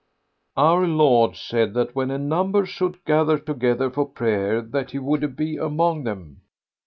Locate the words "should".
2.65-3.05